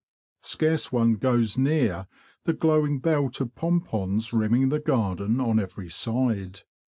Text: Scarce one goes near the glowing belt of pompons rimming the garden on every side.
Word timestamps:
Scarce 0.41 0.91
one 0.91 1.13
goes 1.17 1.59
near 1.59 2.07
the 2.45 2.53
glowing 2.53 2.97
belt 3.01 3.39
of 3.39 3.53
pompons 3.53 4.33
rimming 4.33 4.69
the 4.69 4.79
garden 4.79 5.39
on 5.39 5.59
every 5.59 5.89
side. 5.89 6.61